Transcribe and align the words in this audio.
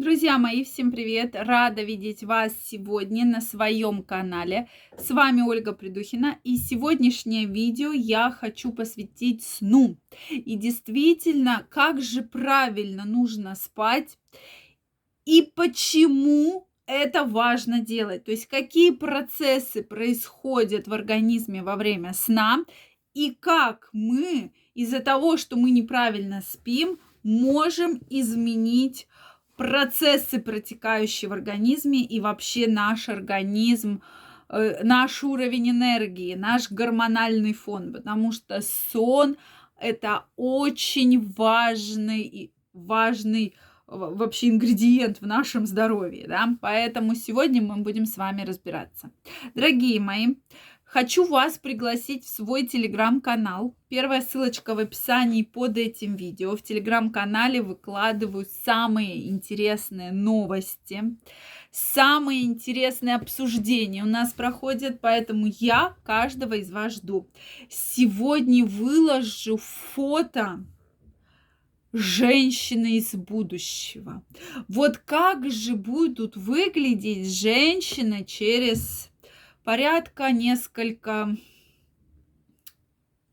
Друзья 0.00 0.38
мои, 0.38 0.64
всем 0.64 0.92
привет! 0.92 1.32
Рада 1.34 1.82
видеть 1.82 2.22
вас 2.22 2.54
сегодня 2.64 3.26
на 3.26 3.42
своем 3.42 4.02
канале. 4.02 4.66
С 4.96 5.10
вами 5.10 5.42
Ольга 5.42 5.74
Придухина. 5.74 6.38
И 6.42 6.56
сегодняшнее 6.56 7.44
видео 7.44 7.92
я 7.92 8.30
хочу 8.30 8.72
посвятить 8.72 9.44
сну. 9.44 9.98
И 10.30 10.56
действительно, 10.56 11.66
как 11.68 12.00
же 12.00 12.22
правильно 12.22 13.04
нужно 13.04 13.54
спать 13.54 14.16
и 15.26 15.52
почему 15.54 16.66
это 16.86 17.26
важно 17.26 17.80
делать. 17.80 18.24
То 18.24 18.30
есть 18.30 18.46
какие 18.46 18.92
процессы 18.92 19.82
происходят 19.82 20.88
в 20.88 20.94
организме 20.94 21.62
во 21.62 21.76
время 21.76 22.14
сна 22.14 22.64
и 23.12 23.32
как 23.38 23.90
мы 23.92 24.54
из-за 24.72 25.00
того, 25.00 25.36
что 25.36 25.56
мы 25.56 25.70
неправильно 25.70 26.40
спим, 26.40 26.98
можем 27.22 28.00
изменить 28.08 29.06
процессы, 29.60 30.38
протекающие 30.38 31.28
в 31.28 31.34
организме, 31.34 32.02
и 32.02 32.18
вообще 32.18 32.66
наш 32.66 33.10
организм, 33.10 34.00
э, 34.48 34.82
наш 34.82 35.22
уровень 35.22 35.68
энергии, 35.68 36.34
наш 36.34 36.70
гормональный 36.70 37.52
фон, 37.52 37.92
потому 37.92 38.32
что 38.32 38.62
сон 38.62 39.36
это 39.78 40.24
очень 40.36 41.30
важный, 41.36 42.54
важный 42.72 43.54
вообще 43.86 44.48
ингредиент 44.48 45.20
в 45.20 45.26
нашем 45.26 45.66
здоровье, 45.66 46.26
да, 46.26 46.56
поэтому 46.62 47.14
сегодня 47.14 47.60
мы 47.60 47.82
будем 47.82 48.06
с 48.06 48.16
вами 48.16 48.46
разбираться. 48.46 49.10
Дорогие 49.54 50.00
мои, 50.00 50.36
Хочу 50.92 51.24
вас 51.24 51.56
пригласить 51.56 52.24
в 52.24 52.28
свой 52.28 52.66
телеграм-канал. 52.66 53.76
Первая 53.88 54.22
ссылочка 54.22 54.74
в 54.74 54.80
описании 54.80 55.44
под 55.44 55.78
этим 55.78 56.16
видео. 56.16 56.56
В 56.56 56.62
телеграм-канале 56.62 57.62
выкладываю 57.62 58.44
самые 58.64 59.30
интересные 59.30 60.10
новости, 60.10 61.16
самые 61.70 62.42
интересные 62.42 63.14
обсуждения 63.14 64.02
у 64.02 64.08
нас 64.08 64.32
проходят, 64.32 65.00
поэтому 65.00 65.46
я 65.60 65.94
каждого 66.02 66.54
из 66.54 66.72
вас 66.72 66.94
жду. 66.94 67.30
Сегодня 67.68 68.64
выложу 68.64 69.58
фото 69.58 70.64
женщины 71.92 72.96
из 72.96 73.14
будущего. 73.14 74.24
Вот 74.66 74.98
как 74.98 75.48
же 75.52 75.76
будут 75.76 76.36
выглядеть 76.36 77.32
женщины 77.32 78.24
через 78.24 79.09
порядка 79.70 80.32
несколько 80.32 81.36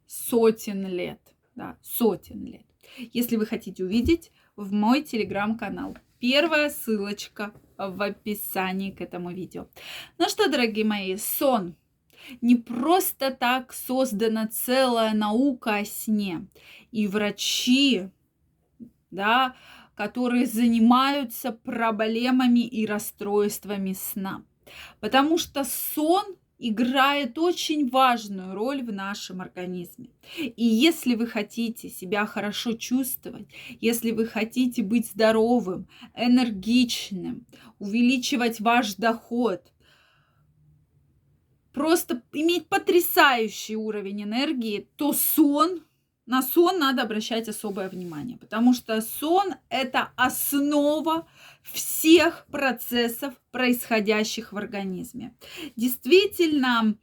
сотен 0.05 0.85
лет. 0.85 1.19
Да, 1.55 1.79
сотен 1.81 2.45
лет. 2.45 2.67
Если 3.11 3.37
вы 3.37 3.47
хотите 3.47 3.83
увидеть, 3.83 4.31
в 4.55 4.71
мой 4.71 5.01
телеграм-канал. 5.01 5.97
Первая 6.19 6.69
ссылочка 6.69 7.53
в 7.75 7.99
описании 8.03 8.91
к 8.91 9.01
этому 9.01 9.31
видео. 9.31 9.67
Ну 10.19 10.29
что, 10.29 10.47
дорогие 10.47 10.85
мои, 10.85 11.15
сон. 11.17 11.75
Не 12.41 12.55
просто 12.55 13.31
так 13.31 13.73
создана 13.73 14.47
целая 14.47 15.15
наука 15.15 15.77
о 15.77 15.85
сне. 15.85 16.45
И 16.91 17.07
врачи, 17.07 18.09
да, 19.09 19.55
которые 19.95 20.45
занимаются 20.45 21.51
проблемами 21.51 22.59
и 22.59 22.85
расстройствами 22.85 23.93
сна. 23.93 24.43
Потому 24.99 25.37
что 25.37 25.63
сон 25.63 26.37
играет 26.59 27.37
очень 27.37 27.89
важную 27.89 28.55
роль 28.55 28.83
в 28.83 28.91
нашем 28.91 29.41
организме. 29.41 30.09
И 30.37 30.65
если 30.65 31.15
вы 31.15 31.27
хотите 31.27 31.89
себя 31.89 32.25
хорошо 32.25 32.73
чувствовать, 32.73 33.47
если 33.79 34.11
вы 34.11 34.25
хотите 34.25 34.81
быть 34.81 35.07
здоровым, 35.07 35.87
энергичным, 36.15 37.45
увеличивать 37.79 38.59
ваш 38.59 38.95
доход, 38.95 39.71
просто 41.73 42.23
иметь 42.33 42.67
потрясающий 42.67 43.75
уровень 43.75 44.23
энергии, 44.23 44.89
то 44.95 45.13
сон 45.13 45.83
на 46.27 46.41
сон 46.41 46.77
надо 46.77 47.01
обращать 47.03 47.47
особое 47.47 47.89
внимание, 47.89 48.37
потому 48.37 48.73
что 48.73 49.01
сон– 49.01 49.55
это 49.69 50.11
основа 50.17 51.25
всех 51.63 52.45
процессов, 52.51 53.33
происходящих 53.51 54.51
в 54.51 54.57
организме. 54.57 55.33
Действительно, 55.77 56.97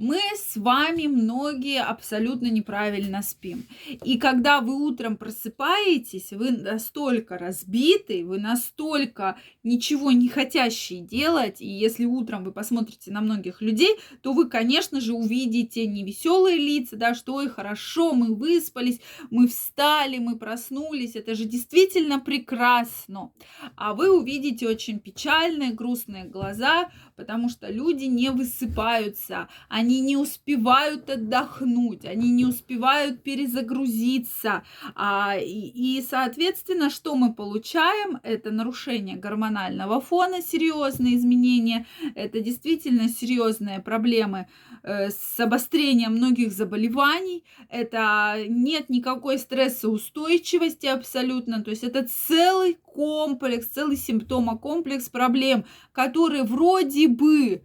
мы 0.00 0.18
с 0.34 0.56
вами 0.56 1.08
многие 1.08 1.82
абсолютно 1.82 2.46
неправильно 2.46 3.20
спим. 3.20 3.66
И 4.02 4.16
когда 4.16 4.62
вы 4.62 4.74
утром 4.82 5.18
просыпаетесь, 5.18 6.32
вы 6.32 6.52
настолько 6.52 7.36
разбиты, 7.36 8.24
вы 8.24 8.38
настолько 8.38 9.36
ничего 9.62 10.10
не 10.10 10.28
хотящие 10.28 11.02
делать, 11.02 11.60
и 11.60 11.66
если 11.66 12.06
утром 12.06 12.44
вы 12.44 12.52
посмотрите 12.52 13.10
на 13.12 13.20
многих 13.20 13.60
людей, 13.60 13.94
то 14.22 14.32
вы, 14.32 14.48
конечно 14.48 15.02
же, 15.02 15.12
увидите 15.12 15.86
невеселые 15.86 16.56
лица, 16.56 16.96
да, 16.96 17.14
что 17.14 17.42
и 17.42 17.48
хорошо, 17.48 18.14
мы 18.14 18.34
выспались, 18.34 19.00
мы 19.30 19.48
встали, 19.48 20.16
мы 20.16 20.38
проснулись, 20.38 21.14
это 21.14 21.34
же 21.34 21.44
действительно 21.44 22.18
прекрасно. 22.18 23.32
А 23.76 23.92
вы 23.92 24.10
увидите 24.10 24.66
очень 24.66 24.98
печальные, 24.98 25.72
грустные 25.72 26.24
глаза, 26.24 26.90
потому 27.20 27.50
что 27.50 27.70
люди 27.70 28.04
не 28.04 28.30
высыпаются, 28.30 29.48
они 29.68 30.00
не 30.00 30.16
успевают 30.16 31.10
отдохнуть, 31.10 32.06
они 32.06 32.30
не 32.30 32.46
успевают 32.46 33.22
перезагрузиться. 33.22 34.62
А, 34.94 35.36
и, 35.36 35.98
и, 35.98 36.02
соответственно, 36.02 36.88
что 36.88 37.14
мы 37.16 37.34
получаем? 37.34 38.20
Это 38.22 38.50
нарушение 38.50 39.16
гормонального 39.16 40.00
фона, 40.00 40.40
серьезные 40.40 41.16
изменения, 41.16 41.86
это 42.14 42.40
действительно 42.40 43.10
серьезные 43.10 43.80
проблемы 43.80 44.46
э, 44.82 45.10
с 45.10 45.38
обострением 45.38 46.12
многих 46.12 46.52
заболеваний, 46.52 47.44
это 47.68 48.36
нет 48.48 48.88
никакой 48.88 49.38
стрессоустойчивости 49.38 50.86
абсолютно, 50.86 51.62
то 51.62 51.68
есть 51.68 51.84
это 51.84 52.08
целый 52.08 52.78
комплекс, 52.94 53.66
целый 53.66 53.96
симптомокомплекс 53.96 55.08
проблем, 55.08 55.64
которые 55.92 56.44
вроде 56.44 57.08
бы 57.10 57.62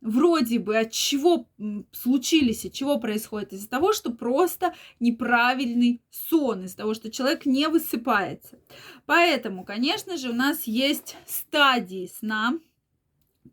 вроде 0.00 0.58
бы 0.58 0.78
от 0.78 0.92
чего 0.92 1.48
случились, 1.92 2.64
от 2.64 2.72
чего 2.72 2.98
происходит? 2.98 3.52
Из-за 3.52 3.68
того, 3.68 3.92
что 3.92 4.10
просто 4.10 4.74
неправильный 5.00 6.02
сон, 6.10 6.64
из-за 6.64 6.76
того, 6.76 6.94
что 6.94 7.10
человек 7.10 7.46
не 7.46 7.68
высыпается. 7.68 8.58
Поэтому, 9.06 9.64
конечно 9.64 10.16
же, 10.16 10.30
у 10.30 10.34
нас 10.34 10.64
есть 10.64 11.16
стадии 11.26 12.06
сна, 12.06 12.58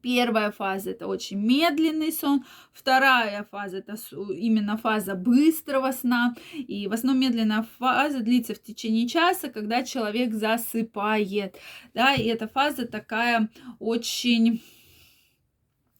Первая 0.01 0.51
фаза 0.51 0.91
это 0.91 1.07
очень 1.07 1.39
медленный 1.39 2.11
сон, 2.11 2.45
вторая 2.73 3.43
фаза 3.49 3.77
это 3.77 3.95
именно 4.35 4.77
фаза 4.77 5.15
быстрого 5.15 5.91
сна, 5.93 6.35
и 6.53 6.87
в 6.87 6.93
основном 6.93 7.21
медленная 7.21 7.65
фаза 7.79 8.19
длится 8.19 8.53
в 8.53 8.61
течение 8.61 9.07
часа, 9.07 9.49
когда 9.49 9.83
человек 9.83 10.33
засыпает, 10.33 11.57
да, 11.95 12.13
и 12.13 12.25
эта 12.25 12.47
фаза 12.47 12.85
такая 12.85 13.49
очень 13.79 14.61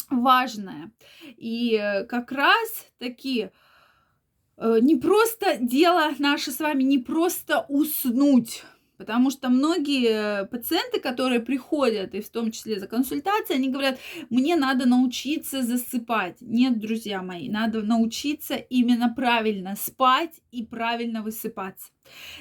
важная. 0.10 0.92
И 1.38 2.06
как 2.10 2.32
раз 2.32 2.88
таки 2.98 3.50
э, 4.58 4.78
не 4.82 4.96
просто 4.96 5.58
дело 5.60 6.12
наше 6.20 6.52
с 6.52 6.60
вами, 6.60 6.84
не 6.84 7.00
просто 7.00 7.66
уснуть, 7.70 8.64
Потому 8.98 9.30
что 9.30 9.50
многие 9.50 10.46
пациенты, 10.48 11.00
которые 11.00 11.40
приходят, 11.40 12.14
и 12.16 12.22
в 12.22 12.30
том 12.30 12.52
числе 12.52 12.80
за 12.80 12.88
консультацией, 12.88 13.60
они 13.60 13.70
говорят, 13.70 14.00
мне 14.30 14.56
надо 14.56 14.88
научиться 14.88 15.64
засыпать. 15.64 16.38
Нет, 16.42 16.80
друзья 16.80 17.22
мои, 17.22 17.50
надо 17.50 17.82
научиться 17.82 18.56
именно 18.56 19.14
правильно 19.14 19.76
спать 19.76 20.42
и 20.52 20.64
правильно 20.64 21.22
высыпаться. 21.22 21.92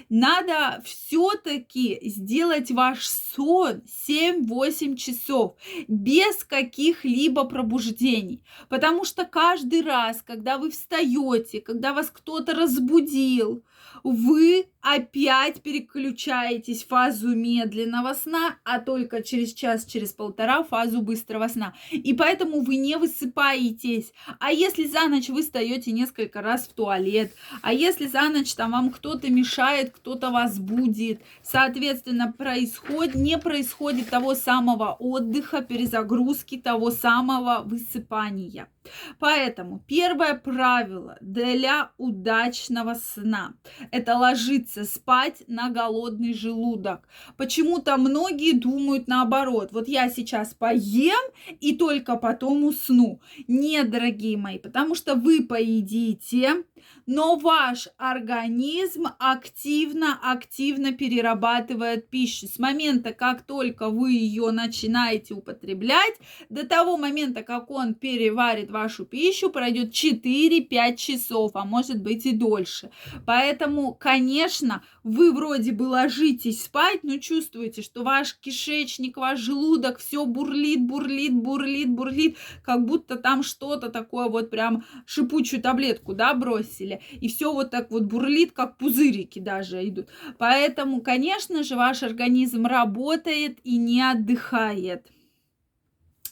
Надо 0.08 0.82
все-таки 0.84 1.98
сделать 2.02 2.70
ваш 2.70 3.06
сон 3.08 3.82
7-8 4.08 4.96
часов 4.96 5.56
без 5.88 6.44
каких-либо 6.44 7.44
пробуждений. 7.44 8.44
Потому 8.68 9.04
что 9.04 9.24
каждый 9.24 9.82
раз, 9.82 10.22
когда 10.22 10.58
вы 10.58 10.70
встаете, 10.70 11.60
когда 11.60 11.94
вас 11.94 12.10
кто-то 12.10 12.54
разбудил, 12.54 13.64
вы 14.02 14.66
опять 14.80 15.62
переключаетесь 15.62 16.84
в 16.84 16.88
фазу 16.88 17.34
медленного 17.34 18.12
сна, 18.12 18.58
а 18.64 18.78
только 18.78 19.22
через 19.22 19.54
час, 19.54 19.86
через 19.86 20.12
полтора 20.12 20.62
фазу 20.62 21.00
быстрого 21.00 21.48
сна. 21.48 21.74
И 21.90 22.12
поэтому 22.12 22.60
вы 22.60 22.76
не 22.76 22.96
высыпаетесь. 22.96 24.12
А 24.38 24.52
если 24.52 24.86
за 24.86 25.08
ночь 25.08 25.28
вы 25.28 25.42
встаете 25.42 25.92
несколько 25.92 26.42
раз 26.42 26.66
в 26.68 26.74
туалет, 26.74 27.32
а 27.62 27.72
если 27.72 28.06
за 28.06 28.28
ночь 28.28 28.54
там 28.54 28.72
вам 28.72 28.90
кто-то 28.90 29.30
мешает, 29.30 29.90
кто-то 29.94 30.30
вас 30.30 30.58
будет, 30.58 31.22
соответственно, 31.42 32.32
происходит, 32.32 33.14
не 33.14 33.38
происходит 33.38 34.10
того 34.10 34.34
самого 34.34 34.96
отдыха, 34.98 35.62
перезагрузки, 35.62 36.58
того 36.58 36.90
самого 36.90 37.62
высыпания. 37.64 38.68
Поэтому 39.18 39.82
первое 39.86 40.34
правило 40.34 41.16
для 41.20 41.90
удачного 41.98 42.94
сна– 42.94 43.54
это 43.90 44.16
ложиться 44.16 44.84
спать 44.84 45.42
на 45.46 45.70
голодный 45.70 46.34
желудок. 46.34 47.08
Почему-то 47.36 47.96
многие 47.96 48.52
думают 48.52 49.08
наоборот. 49.08 49.70
Вот 49.72 49.88
я 49.88 50.08
сейчас 50.08 50.54
поем 50.54 51.20
и 51.60 51.76
только 51.76 52.16
потом 52.16 52.64
усну. 52.64 53.20
Нет, 53.48 53.90
дорогие 53.90 54.36
мои, 54.36 54.58
потому 54.58 54.94
что 54.94 55.14
вы 55.14 55.42
поедите, 55.42 56.64
но 57.06 57.36
ваш 57.36 57.88
организм 57.96 59.08
активно-активно 59.18 60.92
перерабатывает 60.92 62.08
пищу. 62.08 62.46
С 62.46 62.58
момента, 62.58 63.12
как 63.12 63.42
только 63.42 63.90
вы 63.90 64.12
ее 64.12 64.50
начинаете 64.50 65.34
употреблять, 65.34 66.14
до 66.48 66.66
того 66.66 66.96
момента, 66.96 67.42
как 67.42 67.70
он 67.70 67.94
переварит 67.94 68.70
вашу 68.74 69.06
пищу, 69.06 69.48
пройдет 69.48 69.92
4-5 69.92 70.96
часов, 70.96 71.52
а 71.54 71.64
может 71.64 72.02
быть 72.02 72.26
и 72.26 72.32
дольше. 72.32 72.90
Поэтому, 73.24 73.94
конечно, 73.94 74.82
вы 75.02 75.32
вроде 75.32 75.72
бы 75.72 75.84
ложитесь 75.84 76.64
спать, 76.64 77.04
но 77.04 77.16
чувствуете, 77.18 77.80
что 77.80 78.02
ваш 78.02 78.36
кишечник, 78.38 79.16
ваш 79.16 79.38
желудок 79.38 79.98
все 79.98 80.26
бурлит, 80.26 80.82
бурлит, 80.82 81.32
бурлит, 81.32 81.88
бурлит, 81.88 82.36
как 82.62 82.84
будто 82.84 83.16
там 83.16 83.42
что-то 83.42 83.88
такое 83.88 84.28
вот 84.28 84.50
прям 84.50 84.84
шипучую 85.06 85.62
таблетку, 85.62 86.12
да, 86.12 86.34
бросили. 86.34 87.00
И 87.20 87.28
все 87.28 87.52
вот 87.52 87.70
так 87.70 87.90
вот 87.90 88.02
бурлит, 88.02 88.52
как 88.52 88.76
пузырики 88.76 89.38
даже 89.38 89.88
идут. 89.88 90.08
Поэтому, 90.38 91.00
конечно 91.00 91.62
же, 91.62 91.76
ваш 91.76 92.02
организм 92.02 92.66
работает 92.66 93.58
и 93.64 93.76
не 93.76 94.02
отдыхает. 94.02 95.06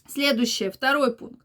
Следующее, 0.08 0.70
второй 0.70 1.16
пункт. 1.16 1.41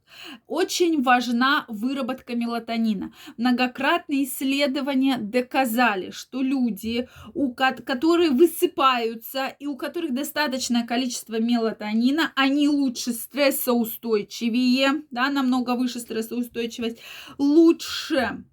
Очень 0.47 1.03
важна 1.03 1.65
выработка 1.67 2.35
мелатонина. 2.35 3.13
Многократные 3.37 4.25
исследования 4.25 5.17
доказали, 5.17 6.11
что 6.11 6.41
люди, 6.41 7.07
у 7.33 7.53
которые 7.53 8.31
высыпаются 8.31 9.47
и 9.47 9.65
у 9.65 9.75
которых 9.75 10.13
достаточное 10.13 10.85
количество 10.85 11.39
мелатонина, 11.39 12.31
они 12.35 12.67
лучше 12.67 13.13
стрессоустойчивее, 13.13 15.03
да, 15.11 15.29
намного 15.29 15.75
выше 15.75 15.99
стрессоустойчивость, 15.99 16.99
лучше 17.37 18.43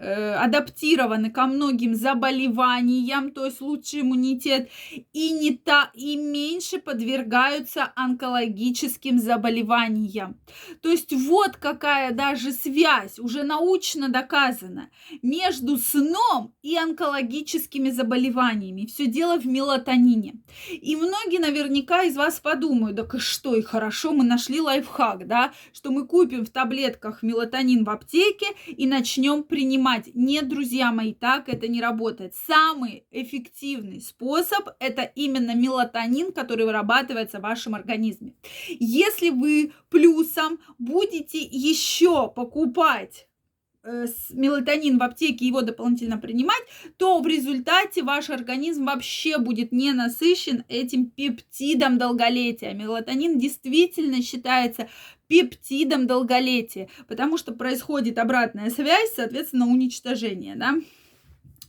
адаптированы 0.00 1.30
ко 1.30 1.46
многим 1.46 1.94
заболеваниям, 1.94 3.32
то 3.32 3.44
есть 3.44 3.60
лучший 3.60 4.00
иммунитет, 4.00 4.70
и, 5.12 5.30
не 5.30 5.56
та, 5.56 5.90
и 5.94 6.16
меньше 6.16 6.78
подвергаются 6.78 7.92
онкологическим 7.94 9.18
заболеваниям. 9.18 10.40
То 10.80 10.90
есть 10.90 11.12
вот 11.12 11.56
какая 11.56 12.12
даже 12.12 12.52
связь, 12.52 13.18
уже 13.18 13.42
научно 13.42 14.08
доказана, 14.08 14.88
между 15.22 15.76
сном 15.76 16.54
и 16.62 16.76
онкологическими 16.76 17.90
заболеваниями. 17.90 18.86
Все 18.86 19.06
дело 19.06 19.38
в 19.38 19.46
мелатонине. 19.46 20.36
И 20.70 20.96
многие 20.96 21.40
наверняка 21.40 22.04
из 22.04 22.16
вас 22.16 22.40
подумают, 22.40 22.96
так 22.96 23.20
что, 23.20 23.54
и 23.54 23.62
хорошо, 23.62 24.12
мы 24.12 24.24
нашли 24.24 24.60
лайфхак, 24.60 25.26
да, 25.26 25.52
что 25.72 25.90
мы 25.90 26.06
купим 26.06 26.46
в 26.46 26.50
таблетках 26.50 27.22
мелатонин 27.22 27.84
в 27.84 27.90
аптеке 27.90 28.46
и 28.66 28.86
начнем 28.86 29.42
принимать 29.42 29.89
понимать, 29.90 30.10
нет, 30.14 30.48
друзья 30.48 30.92
мои, 30.92 31.14
так 31.14 31.48
это 31.48 31.68
не 31.68 31.80
работает. 31.80 32.34
Самый 32.46 33.04
эффективный 33.10 34.00
способ– 34.00 34.68
это 34.80 35.02
именно 35.02 35.54
мелатонин, 35.54 36.32
который 36.32 36.64
вырабатывается 36.64 37.38
в 37.38 37.42
вашем 37.42 37.74
организме. 37.74 38.34
Если 38.68 39.30
вы 39.30 39.72
плюсом 39.88 40.58
будете 40.78 41.38
еще 41.40 42.28
покупать 42.28 43.26
мелатонин 43.82 44.98
в 44.98 45.02
аптеке, 45.02 45.46
его 45.46 45.62
дополнительно 45.62 46.18
принимать, 46.18 46.62
то 46.96 47.20
в 47.20 47.26
результате 47.26 48.02
ваш 48.02 48.30
организм 48.30 48.86
вообще 48.86 49.38
будет 49.38 49.72
не 49.72 49.92
насыщен 49.92 50.64
этим 50.68 51.06
пептидом 51.06 51.98
долголетия. 51.98 52.74
Мелатонин 52.74 53.38
действительно 53.38 54.22
считается 54.22 54.88
пептидом 55.28 56.06
долголетия, 56.06 56.88
потому 57.08 57.38
что 57.38 57.52
происходит 57.52 58.18
обратная 58.18 58.70
связь, 58.70 59.14
соответственно, 59.14 59.66
уничтожение, 59.66 60.56
да. 60.56 60.74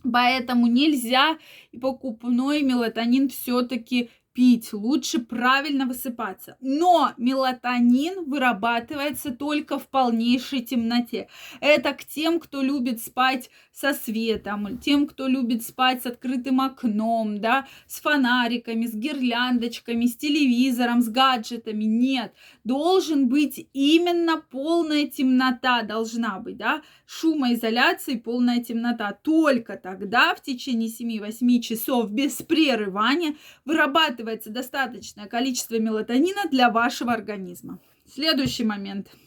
Поэтому 0.03 0.65
нельзя 0.65 1.37
и 1.71 1.77
покупной 1.77 2.63
мелатонин 2.63 3.29
все-таки 3.29 4.09
пить, 4.33 4.73
лучше 4.73 5.19
правильно 5.19 5.85
высыпаться. 5.85 6.57
Но 6.61 7.13
мелатонин 7.17 8.25
вырабатывается 8.29 9.31
только 9.31 9.77
в 9.79 9.87
полнейшей 9.87 10.61
темноте. 10.61 11.27
Это 11.59 11.93
к 11.93 12.05
тем, 12.05 12.39
кто 12.39 12.61
любит 12.61 13.01
спать 13.01 13.49
со 13.73 13.93
светом, 13.93 14.77
тем, 14.77 15.07
кто 15.07 15.27
любит 15.27 15.65
спать 15.65 16.03
с 16.03 16.05
открытым 16.05 16.61
окном, 16.61 17.39
да, 17.39 17.67
с 17.87 17.99
фонариками, 17.99 18.85
с 18.85 18.93
гирляндочками, 18.93 20.05
с 20.05 20.15
телевизором, 20.15 21.01
с 21.01 21.09
гаджетами. 21.09 21.83
Нет, 21.83 22.33
должен 22.63 23.27
быть 23.27 23.67
именно 23.73 24.41
полная 24.49 25.07
темнота 25.07 25.83
должна 25.83 26.39
быть, 26.39 26.57
да, 26.57 26.81
шумоизоляция 27.05 28.15
и 28.15 28.19
полная 28.19 28.63
темнота. 28.63 29.11
Только 29.13 29.77
тогда 29.77 30.35
в 30.35 30.41
течение 30.41 30.89
7-8 30.89 31.59
часов 31.59 32.09
без 32.11 32.35
прерывания 32.41 33.35
вырабатывается 33.65 34.20
достаточное 34.49 35.27
количество 35.27 35.79
мелатонина 35.79 36.49
для 36.49 36.69
вашего 36.69 37.13
организма. 37.13 37.79
Следующий 38.05 38.63
момент– 38.63 39.07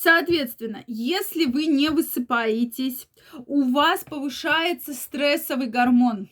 Соответственно, 0.00 0.84
если 0.86 1.44
вы 1.44 1.66
не 1.66 1.88
высыпаетесь, 1.88 3.08
у 3.46 3.72
вас 3.72 4.04
повышается 4.04 4.94
стрессовый 4.94 5.66
гормон, 5.66 6.28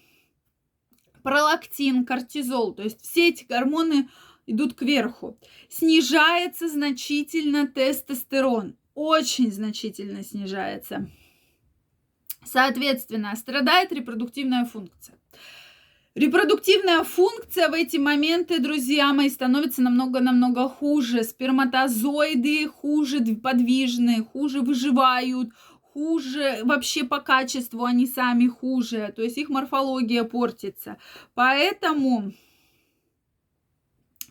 пролактин, 1.24 2.04
кортизол, 2.04 2.74
то 2.74 2.84
есть 2.84 3.02
все 3.02 3.30
эти 3.30 3.42
гормоны 3.42 4.08
идут 4.46 4.74
кверху. 4.76 5.36
Снижается 5.68 6.68
значительно 6.68 7.66
тестостерон, 7.66 8.76
очень 8.94 9.50
значительно 9.50 10.22
снижается. 10.22 11.10
Соответственно, 12.44 13.34
страдает 13.34 13.90
репродуктивная 13.90 14.64
функция. 14.64 15.18
Репродуктивная 16.16 17.04
функция 17.04 17.68
в 17.68 17.74
эти 17.74 17.98
моменты, 17.98 18.58
друзья 18.58 19.12
мои, 19.12 19.28
становится 19.28 19.82
намного-намного 19.82 20.66
хуже. 20.66 21.24
Сперматозоиды 21.24 22.68
хуже 22.68 23.20
подвижны, 23.34 24.24
хуже 24.24 24.62
выживают, 24.62 25.50
хуже 25.82 26.60
вообще 26.62 27.04
по 27.04 27.20
качеству 27.20 27.84
они 27.84 28.06
сами 28.06 28.48
хуже. 28.48 29.12
То 29.14 29.20
есть 29.20 29.36
их 29.36 29.50
морфология 29.50 30.24
портится. 30.24 30.96
Поэтому 31.34 32.32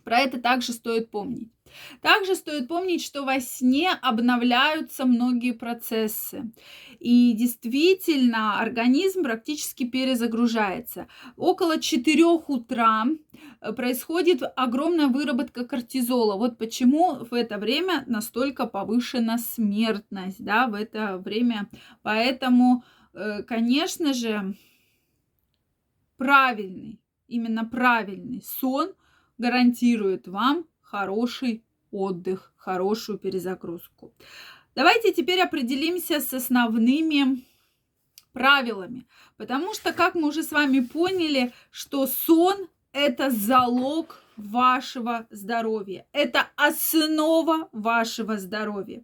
про 0.04 0.22
это 0.22 0.42
также 0.42 0.74
стоит 0.74 1.12
помнить. 1.12 1.55
Также 2.02 2.36
стоит 2.36 2.68
помнить, 2.68 3.04
что 3.04 3.24
во 3.24 3.40
сне 3.40 3.92
обновляются 4.02 5.06
многие 5.06 5.52
процессы. 5.52 6.52
И 7.00 7.34
действительно, 7.34 8.60
организм 8.60 9.24
практически 9.24 9.86
перезагружается. 9.86 11.08
Около 11.36 11.80
4 11.80 12.26
утра 12.26 13.06
э, 13.62 13.74
происходит 13.74 14.42
огромная 14.56 15.08
выработка 15.08 15.66
кортизола. 15.66 16.36
Вот 16.36 16.58
почему 16.58 17.26
в 17.26 17.34
это 17.34 17.58
время 17.58 18.04
настолько 18.08 18.66
повышена 18.66 19.38
смертность, 19.38 20.44
да, 20.44 20.68
в 20.68 20.74
это 20.74 21.18
время. 21.18 21.70
Поэтому, 22.02 22.84
э, 23.14 23.44
конечно 23.44 24.14
же, 24.14 24.56
правильный, 26.18 27.00
именно 27.28 27.66
правильный 27.66 28.42
сон 28.42 28.94
гарантирует 29.38 30.28
вам 30.28 30.66
хороший 30.96 31.62
отдых, 31.92 32.54
хорошую 32.56 33.18
перезагрузку. 33.18 34.14
Давайте 34.76 35.12
теперь 35.12 35.42
определимся 35.42 36.22
с 36.22 36.34
основными 36.34 37.44
правилами, 38.32 39.06
потому 39.36 39.74
что, 39.74 39.92
как 39.92 40.16
мы 40.16 40.30
уже 40.30 40.42
с 40.42 40.52
вами 40.52 40.80
поняли, 40.80 41.52
что 41.70 42.08
сон– 42.08 42.70
это 42.94 43.30
залог 43.30 44.24
вашего 44.38 45.28
здоровья. 45.32 46.06
Это 46.14 46.48
основа 46.56 47.68
вашего 47.74 48.38
здоровья. 48.38 49.04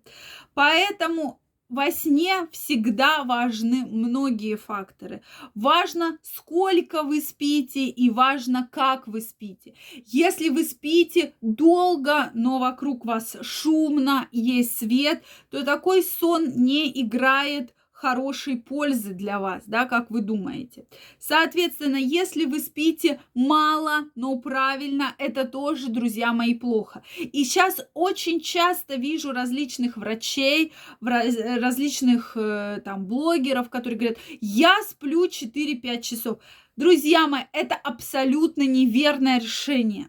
Поэтому 0.54 1.41
во 1.72 1.90
сне 1.90 2.48
всегда 2.52 3.24
важны 3.24 3.86
многие 3.86 4.58
факторы. 4.58 5.22
Важно, 5.56 6.20
сколько 6.22 7.02
вы 7.02 7.22
спите 7.22 7.88
и 7.88 8.10
важно, 8.10 8.70
как 8.72 9.08
вы 9.08 9.22
спите. 9.22 9.74
Если 10.06 10.50
вы 10.50 10.66
спите 10.66 11.34
долго, 11.42 12.30
но 12.34 12.60
вокруг 12.60 13.06
вас 13.06 13.38
шумно, 13.42 14.28
есть 14.34 14.78
свет, 14.78 15.24
то 15.50 15.64
такой 15.64 16.04
сон 16.04 16.50
не 16.58 16.92
играет 17.02 17.74
хорошей 18.02 18.58
пользы 18.58 19.14
для 19.14 19.40
вас, 19.40 19.64
да, 19.68 19.86
как 19.86 20.10
вы 20.10 20.22
думаете. 20.22 20.86
Соответственно, 21.20 21.98
если 21.98 22.46
вы 22.46 22.60
спите 22.60 23.22
мало, 23.36 24.06
но 24.16 24.36
правильно, 24.40 25.14
это 25.20 25.46
тоже, 25.46 25.90
друзья 25.90 26.34
мои, 26.34 26.56
плохо. 26.56 27.04
И 27.20 27.44
сейчас 27.44 27.80
очень 27.94 28.42
часто 28.42 28.96
вижу 28.96 29.32
различных 29.32 29.98
врачей, 29.98 30.74
различных 31.00 32.32
э, 32.36 32.82
там 32.84 33.06
блогеров, 33.06 33.70
которые 33.70 34.00
говорят, 34.00 34.18
я 34.42 34.82
сплю 34.82 35.28
4-5 35.28 36.02
часов. 36.02 36.40
Друзья 36.76 37.28
мои, 37.28 37.44
это 37.54 37.76
абсолютно 37.76 38.64
неверное 38.64 39.40
решение. 39.40 40.08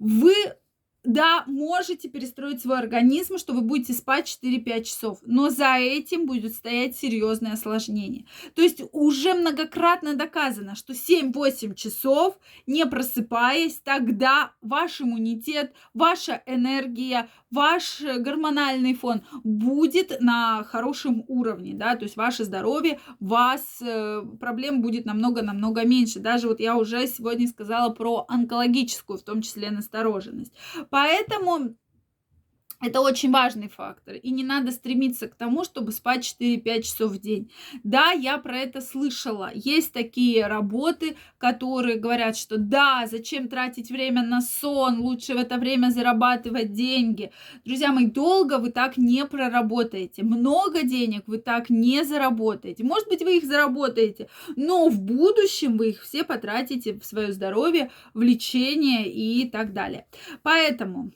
Вы 0.00 0.34
да, 1.04 1.44
можете 1.46 2.08
перестроить 2.08 2.60
свой 2.60 2.78
организм, 2.78 3.38
что 3.38 3.52
вы 3.52 3.60
будете 3.60 3.92
спать 3.92 4.38
4-5 4.42 4.82
часов, 4.82 5.18
но 5.24 5.48
за 5.48 5.76
этим 5.76 6.26
будет 6.26 6.54
стоять 6.54 6.96
серьезное 6.96 7.52
осложнение. 7.52 8.26
То 8.54 8.62
есть 8.62 8.82
уже 8.92 9.34
многократно 9.34 10.14
доказано, 10.14 10.74
что 10.74 10.92
7-8 10.92 11.74
часов, 11.74 12.38
не 12.66 12.84
просыпаясь, 12.86 13.80
тогда 13.82 14.52
ваш 14.60 15.00
иммунитет, 15.00 15.72
ваша 15.94 16.42
энергия, 16.46 17.28
ваш 17.50 18.02
гормональный 18.02 18.94
фон 18.94 19.22
будет 19.44 20.20
на 20.20 20.64
хорошем 20.64 21.24
уровне, 21.28 21.74
да, 21.74 21.96
то 21.96 22.04
есть 22.04 22.16
ваше 22.16 22.44
здоровье, 22.44 23.00
вас 23.20 23.80
э, 23.80 24.22
проблем 24.40 24.82
будет 24.82 25.06
намного-намного 25.06 25.84
меньше. 25.84 26.18
Даже 26.18 26.48
вот 26.48 26.60
я 26.60 26.76
уже 26.76 27.06
сегодня 27.06 27.46
сказала 27.46 27.90
про 27.90 28.24
онкологическую, 28.28 29.18
в 29.18 29.22
том 29.22 29.42
числе 29.42 29.70
настороженность. 29.70 30.52
Поэтому 30.90 31.74
это 32.80 33.00
очень 33.00 33.32
важный 33.32 33.68
фактор. 33.68 34.14
И 34.14 34.30
не 34.30 34.44
надо 34.44 34.70
стремиться 34.70 35.26
к 35.26 35.34
тому, 35.34 35.64
чтобы 35.64 35.90
спать 35.90 36.36
4-5 36.40 36.82
часов 36.82 37.12
в 37.12 37.18
день. 37.18 37.50
Да, 37.82 38.12
я 38.12 38.38
про 38.38 38.56
это 38.58 38.80
слышала. 38.80 39.50
Есть 39.52 39.92
такие 39.92 40.46
работы, 40.46 41.16
которые 41.38 41.96
говорят, 41.96 42.36
что 42.36 42.56
да, 42.56 43.06
зачем 43.10 43.48
тратить 43.48 43.90
время 43.90 44.22
на 44.22 44.40
сон, 44.40 45.00
лучше 45.00 45.34
в 45.34 45.38
это 45.38 45.56
время 45.56 45.90
зарабатывать 45.90 46.72
деньги. 46.72 47.32
Друзья 47.64 47.90
мои, 47.90 48.06
долго 48.06 48.58
вы 48.58 48.70
так 48.70 48.96
не 48.96 49.24
проработаете. 49.26 50.22
Много 50.22 50.82
денег 50.82 51.24
вы 51.26 51.38
так 51.38 51.70
не 51.70 52.04
заработаете. 52.04 52.84
Может 52.84 53.08
быть, 53.08 53.22
вы 53.22 53.38
их 53.38 53.44
заработаете, 53.44 54.28
но 54.54 54.88
в 54.88 55.00
будущем 55.00 55.78
вы 55.78 55.90
их 55.90 56.02
все 56.02 56.22
потратите 56.22 56.94
в 56.94 57.04
свое 57.04 57.32
здоровье, 57.32 57.90
в 58.14 58.22
лечение 58.22 59.10
и 59.10 59.48
так 59.48 59.72
далее. 59.72 60.06
Поэтому 60.42 61.10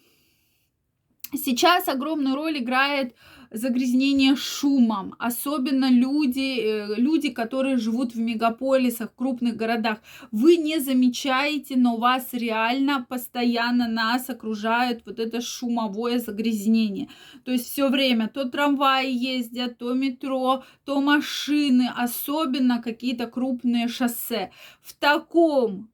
Сейчас 1.35 1.89
огромную 1.89 2.37
роль 2.37 2.59
играет 2.59 3.15
загрязнение 3.51 4.35
шумом, 4.37 5.15
особенно 5.19 5.91
люди, 5.91 6.61
э, 6.61 6.95
люди, 6.97 7.31
которые 7.31 7.77
живут 7.77 8.15
в 8.15 8.19
мегаполисах, 8.19 9.11
в 9.11 9.15
крупных 9.15 9.57
городах. 9.57 9.99
Вы 10.31 10.57
не 10.57 10.79
замечаете, 10.79 11.77
но 11.77 11.97
вас 11.97 12.29
реально 12.33 13.07
постоянно 13.09 13.89
нас 13.89 14.31
окружает 14.31 15.03
вот 15.07 15.19
это 15.19 15.41
шумовое 15.41 16.19
загрязнение. 16.19 17.09
То 17.45 17.53
есть 17.53 17.67
все 17.71 17.89
время 17.89 18.29
то 18.29 18.45
трамваи 18.49 19.11
ездят, 19.11 19.79
то 19.79 19.93
метро, 19.95 20.65
то 20.85 21.01
машины, 21.01 21.91
особенно 21.95 22.83
какие-то 22.83 23.27
крупные 23.27 23.89
шоссе. 23.89 24.51
В 24.81 24.95
таком 24.95 25.92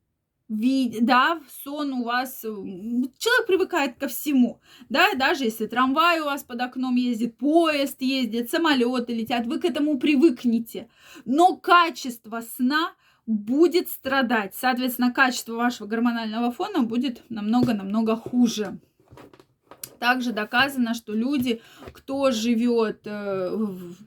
да, 0.49 1.41
сон 1.63 1.93
у 1.93 2.05
вас, 2.05 2.41
человек 2.41 3.47
привыкает 3.47 3.97
ко 3.99 4.09
всему, 4.09 4.61
да, 4.89 5.13
даже 5.15 5.45
если 5.45 5.67
трамвай 5.67 6.21
у 6.21 6.25
вас 6.25 6.43
под 6.43 6.61
окном 6.61 6.97
ездит, 6.97 7.37
поезд 7.37 8.01
ездит, 8.01 8.51
самолеты 8.51 9.15
летят, 9.15 9.47
вы 9.47 9.61
к 9.61 9.65
этому 9.65 9.99
привыкнете, 9.99 10.89
но 11.27 11.57
качество 11.57 12.41
сна 12.41 12.93
будет 13.27 13.91
страдать, 13.91 14.55
соответственно, 14.55 15.13
качество 15.13 15.55
вашего 15.55 15.87
гормонального 15.87 16.51
фона 16.51 16.83
будет 16.83 17.23
намного-намного 17.29 18.17
хуже. 18.17 18.79
Также 19.99 20.33
доказано, 20.33 20.95
что 20.95 21.13
люди, 21.13 21.61
кто 21.93 22.31
живет 22.31 23.01
э, 23.05 23.57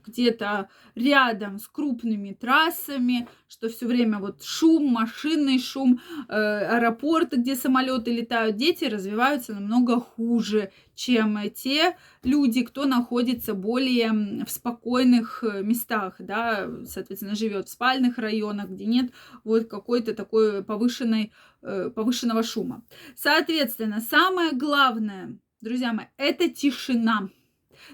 где-то 0.06 0.68
рядом 0.94 1.58
с 1.58 1.68
крупными 1.68 2.32
трассами, 2.32 3.28
что 3.48 3.68
все 3.68 3.86
время 3.86 4.18
вот 4.18 4.42
шум, 4.42 4.86
машинный 4.86 5.58
шум, 5.58 6.00
э, 6.28 6.32
аэропорты, 6.34 7.36
где 7.36 7.54
самолеты 7.54 8.12
летают, 8.12 8.56
дети 8.56 8.84
развиваются 8.84 9.52
намного 9.54 10.00
хуже, 10.00 10.72
чем 10.94 11.38
те 11.50 11.96
люди, 12.22 12.62
кто 12.62 12.86
находится 12.86 13.54
более 13.54 14.44
в 14.44 14.50
спокойных 14.50 15.44
э, 15.44 15.62
местах, 15.62 16.16
да, 16.18 16.70
соответственно, 16.86 17.34
живет 17.34 17.68
в 17.68 17.72
спальных 17.72 18.18
районах, 18.18 18.70
где 18.70 18.86
нет 18.86 19.12
вот 19.44 19.68
какой-то 19.68 20.14
такой 20.14 20.64
повышенной, 20.64 21.32
повышенного 21.60 22.42
шума. 22.42 22.82
Соответственно, 23.14 24.00
самое 24.00 24.52
главное– 24.52 25.36
друзья 25.62 25.92
мои, 25.92 26.06
это 26.18 26.48
тишина. 26.48 27.30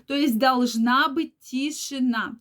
То 0.07 0.15
есть 0.15 0.39
должна 0.39 1.09
быть 1.09 1.39
тишина. 1.39 2.37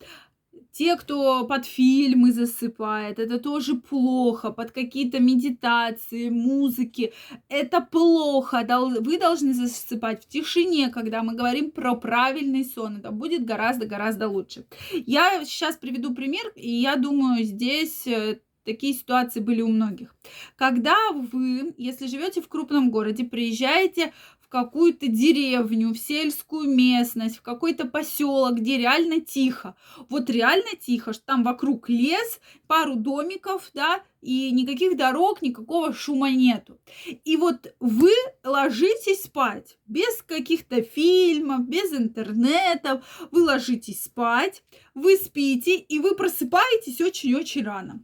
Те, 0.71 0.95
кто 0.95 1.43
под 1.45 1.65
фильмы 1.65 2.31
засыпает, 2.31 3.17
это 3.17 3.39
тоже 3.39 3.75
плохо, 3.75 4.51
под 4.51 4.71
какие-то 4.71 5.19
медитации, 5.19 6.29
музыки, 6.29 7.13
это 7.49 7.81
плохо. 7.81 8.63
Вы 8.99 9.17
должны 9.17 9.53
засыпать 9.53 10.25
в 10.25 10.27
тишине, 10.27 10.89
когда 10.89 11.23
мы 11.23 11.33
говорим 11.33 11.71
про 11.71 11.95
правильный 11.95 12.63
сон. 12.63 12.97
Это 12.97 13.11
будет 13.11 13.43
гораздо-гораздо 13.43 14.29
лучше. 14.29 14.65
Я 14.93 15.43
сейчас 15.45 15.77
приведу 15.77 16.13
пример, 16.13 16.51
и 16.55 16.69
я 16.69 16.95
думаю, 16.95 17.43
здесь 17.43 18.05
э, 18.05 18.39
такие 18.67 18.93
ситуации 18.93 19.39
были 19.39 19.61
у 19.61 19.69
многих. 19.69 20.13
Когда 20.55 20.95
вы, 21.11 21.73
если 21.77 22.05
живете 22.05 22.41
в 22.41 22.49
крупном 22.49 22.91
городе, 22.91 23.23
приезжаете 23.23 24.13
какую-то 24.49 25.07
деревню, 25.07 25.93
в 25.93 25.97
сельскую 25.97 26.69
местность, 26.69 27.37
в 27.37 27.41
какой-то 27.41 27.85
поселок, 27.85 28.55
где 28.55 28.77
реально 28.77 29.21
тихо. 29.21 29.75
Вот 30.09 30.29
реально 30.29 30.75
тихо, 30.79 31.13
что 31.13 31.23
там 31.25 31.43
вокруг 31.43 31.89
лес, 31.89 32.39
пару 32.67 32.95
домиков, 32.95 33.69
да, 33.73 34.01
и 34.21 34.51
никаких 34.51 34.97
дорог, 34.97 35.41
никакого 35.41 35.93
шума 35.93 36.29
нету. 36.31 36.79
И 37.23 37.37
вот 37.37 37.73
вы 37.79 38.11
ложитесь 38.43 39.23
спать 39.23 39.77
без 39.85 40.21
каких-то 40.23 40.81
фильмов, 40.81 41.67
без 41.67 41.93
интернетов, 41.93 43.05
вы 43.31 43.43
ложитесь 43.43 44.03
спать, 44.03 44.63
вы 44.93 45.17
спите, 45.17 45.77
и 45.77 45.99
вы 45.99 46.15
просыпаетесь 46.15 47.01
очень-очень 47.01 47.63
рано. 47.63 48.03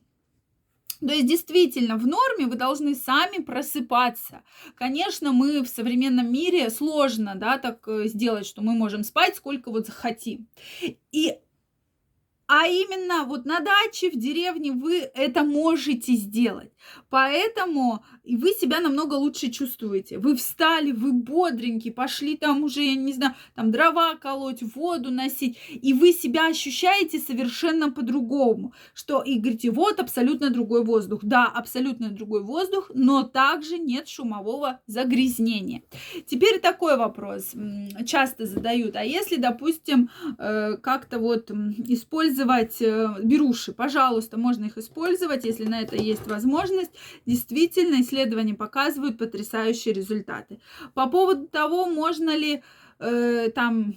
То 1.05 1.13
есть 1.13 1.27
действительно 1.27 1.97
в 1.97 2.07
норме 2.07 2.47
вы 2.47 2.55
должны 2.55 2.95
сами 2.95 3.41
просыпаться. 3.41 4.43
Конечно, 4.75 5.33
мы 5.33 5.61
в 5.61 5.67
современном 5.67 6.31
мире 6.31 6.69
сложно, 6.69 7.35
да, 7.35 7.57
так 7.57 7.85
э, 7.87 8.07
сделать, 8.07 8.45
что 8.45 8.61
мы 8.61 8.73
можем 8.73 9.03
спать 9.03 9.35
сколько 9.35 9.69
вот 9.69 9.85
захотим. 9.85 10.47
И 11.11 11.37
а 12.55 12.67
именно 12.67 13.23
вот 13.25 13.45
на 13.45 13.61
даче, 13.61 14.11
в 14.11 14.15
деревне 14.15 14.73
вы 14.73 15.09
это 15.15 15.43
можете 15.43 16.13
сделать. 16.13 16.69
Поэтому 17.09 18.03
вы 18.23 18.51
себя 18.51 18.79
намного 18.79 19.15
лучше 19.15 19.49
чувствуете. 19.49 20.19
Вы 20.19 20.35
встали, 20.35 20.91
вы 20.91 21.13
бодренькие, 21.13 21.91
пошли 21.93 22.37
там 22.37 22.63
уже, 22.63 22.83
я 22.83 22.95
не 22.95 23.13
знаю, 23.13 23.33
там 23.55 23.71
дрова 23.71 24.15
колоть, 24.17 24.61
воду 24.75 25.09
носить. 25.09 25.57
И 25.69 25.93
вы 25.93 26.13
себя 26.13 26.47
ощущаете 26.47 27.17
совершенно 27.17 27.91
по-другому. 27.91 28.73
Что 28.93 29.23
и 29.23 29.39
говорите, 29.39 29.71
вот 29.71 29.99
абсолютно 29.99 30.51
другой 30.51 30.83
воздух. 30.83 31.21
Да, 31.23 31.45
абсолютно 31.45 32.09
другой 32.09 32.43
воздух, 32.43 32.91
но 32.93 33.23
также 33.23 33.79
нет 33.79 34.07
шумового 34.07 34.79
загрязнения. 34.85 35.81
Теперь 36.27 36.59
такой 36.59 36.97
вопрос 36.97 37.53
часто 38.05 38.45
задают. 38.45 38.95
А 38.95 39.03
если, 39.03 39.37
допустим, 39.37 40.11
э, 40.37 40.77
как-то 40.77 41.17
вот 41.17 41.49
использовать 41.49 42.42
использовать 42.43 42.81
э, 42.81 43.15
беруши, 43.23 43.73
пожалуйста, 43.73 44.37
можно 44.37 44.65
их 44.65 44.77
использовать, 44.77 45.45
если 45.45 45.65
на 45.65 45.81
это 45.81 45.95
есть 45.95 46.27
возможность. 46.27 46.91
Действительно, 47.25 48.01
исследования 48.01 48.53
показывают 48.53 49.17
потрясающие 49.17 49.93
результаты. 49.93 50.59
По 50.93 51.07
поводу 51.07 51.47
того, 51.47 51.85
можно 51.85 52.35
ли 52.35 52.61
э, 52.99 53.49
там 53.55 53.95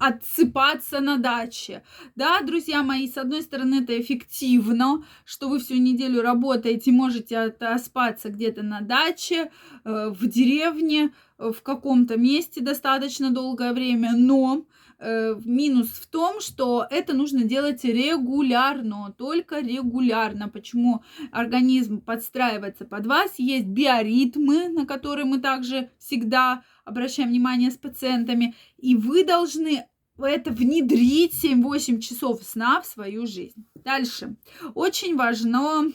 отсыпаться 0.00 1.00
на 1.00 1.16
даче. 1.16 1.82
Да, 2.14 2.40
друзья 2.42 2.84
мои, 2.84 3.08
с 3.08 3.18
одной 3.18 3.42
стороны, 3.42 3.82
это 3.82 4.00
эффективно, 4.00 5.04
что 5.24 5.48
вы 5.48 5.58
всю 5.58 5.74
неделю 5.74 6.22
работаете, 6.22 6.92
можете 6.92 7.36
отоспаться 7.36 8.28
где-то 8.28 8.62
на 8.62 8.80
даче, 8.80 9.50
э, 9.84 10.10
в 10.10 10.26
деревне, 10.28 11.10
в 11.38 11.60
каком-то 11.62 12.16
месте 12.16 12.60
достаточно 12.60 13.30
долгое 13.30 13.72
время, 13.72 14.12
но 14.16 14.58
Э, 14.58 14.77
минус 15.00 15.88
в 15.90 16.06
том, 16.06 16.40
что 16.40 16.86
это 16.90 17.12
нужно 17.12 17.44
делать 17.44 17.84
регулярно, 17.84 19.14
только 19.16 19.60
регулярно. 19.60 20.48
Почему 20.48 21.02
организм 21.30 22.00
подстраивается 22.00 22.84
под 22.84 23.06
вас? 23.06 23.38
Есть 23.38 23.66
биоритмы, 23.66 24.68
на 24.68 24.86
которые 24.86 25.24
мы 25.24 25.38
также 25.38 25.90
всегда 25.98 26.64
обращаем 26.84 27.28
внимание 27.28 27.70
с 27.70 27.76
пациентами, 27.76 28.54
и 28.76 28.96
вы 28.96 29.24
должны 29.24 29.86
это 30.18 30.50
внедрить 30.50 31.44
7-8 31.44 32.00
часов 32.00 32.42
сна 32.42 32.80
в 32.80 32.86
свою 32.86 33.26
жизнь. 33.26 33.66
Дальше. 33.76 34.34
Очень 34.74 35.14
важно 35.14 35.92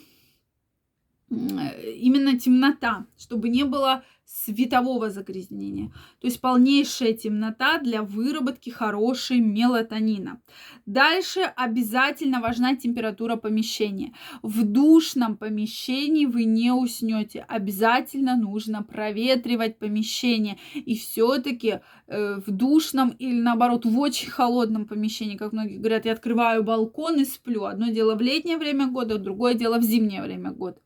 именно 1.30 2.40
темнота, 2.40 3.06
чтобы 3.18 3.50
не 3.50 3.64
было 3.66 4.06
светового 4.26 5.10
загрязнения. 5.10 5.90
То 6.20 6.28
есть 6.28 6.42
полнейшая 6.42 7.14
темнота 7.14 7.80
для 7.80 8.02
выработки 8.02 8.70
хорошей 8.70 9.40
мелатонина. 9.40 10.42
Дальше 10.86 11.42
обязательно 11.42 12.42
важна 12.42 12.76
температура 12.76 13.36
помещения. 13.36 14.14
В 14.42 14.64
душном 14.64 15.38
помещении 15.38 16.26
вы 16.26 16.46
не 16.46 16.72
уснете. 16.72 17.46
Обязательно 17.48 18.36
нужно 18.36 18.84
проветривать 18.84 19.78
помещение. 19.78 20.58
И 20.74 20.96
все-таки 20.98 21.80
э, 22.08 22.36
в 22.46 22.52
душном 22.52 23.10
или 23.20 23.40
наоборот 23.40 23.86
в 23.86 24.00
очень 24.00 24.30
холодном 24.30 24.86
помещении, 24.86 25.38
как 25.38 25.54
многие 25.54 25.78
говорят, 25.78 26.06
я 26.06 26.14
открываю 26.14 26.64
балкон 26.64 27.20
и 27.20 27.26
сплю. 27.26 27.66
Одно 27.66 27.90
дело 27.90 28.16
в 28.16 28.22
летнее 28.22 28.58
время 28.58 28.88
года, 28.88 29.18
другое 29.18 29.54
дело 29.54 29.78
в 29.78 29.84
зимнее 29.84 30.22
время 30.22 30.52
года. 30.52 30.78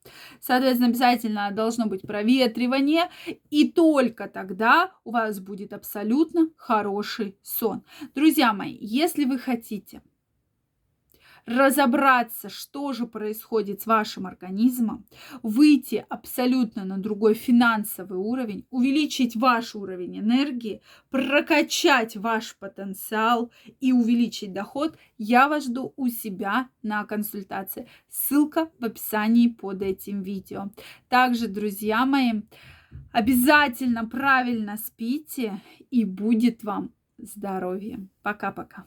Соответственно, 0.42 0.90
обязательно 0.90 1.50
должно 1.52 1.86
быть 1.86 2.02
проветривание 2.02 3.10
и 3.50 3.72
только 3.72 4.28
тогда 4.28 4.92
у 5.04 5.12
вас 5.12 5.40
будет 5.40 5.74
абсолютно 5.74 6.50
хороший 6.58 7.38
сон. 7.42 7.84
Друзья 8.16 8.54
мои, 8.54 8.78
если 8.80 9.26
вы 9.26 9.38
хотите 9.40 10.02
разобраться, 11.48 12.50
что 12.50 12.92
же 12.92 13.08
происходит 13.08 13.82
с 13.82 13.86
вашим 13.86 14.28
организмом, 14.28 15.06
выйти 15.42 16.06
абсолютно 16.10 16.84
на 16.84 16.98
другой 16.98 17.34
финансовый 17.36 18.18
уровень, 18.18 18.68
увеличить 18.70 19.36
ваш 19.36 19.74
уровень 19.74 20.20
энергии, 20.20 20.82
прокачать 21.10 22.18
ваш 22.18 22.58
потенциал 22.58 23.50
и 23.80 23.94
увеличить 23.94 24.52
доход, 24.52 24.98
я 25.18 25.48
вас 25.48 25.66
жду 25.66 25.94
у 25.96 26.10
себя 26.10 26.68
на 26.84 27.06
консультации. 27.06 27.88
Ссылка 28.10 28.70
в 28.78 28.84
описании 28.84 29.48
под 29.48 29.82
этим 29.82 30.22
видео. 30.24 30.72
Также, 31.08 31.48
друзья 31.48 32.06
мои, 32.06 32.42
Обязательно 33.12 34.08
правильно 34.08 34.78
спите, 34.78 35.62
и 35.90 36.06
будет 36.06 36.64
вам 36.64 36.92
здоровье. 37.18 38.08
Пока-пока. 38.22 38.86